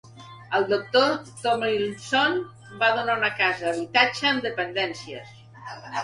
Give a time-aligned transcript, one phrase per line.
[0.59, 1.09] El doctor
[1.41, 2.39] Thomlinson
[2.83, 5.37] va donar una casa habitatge amb dependències.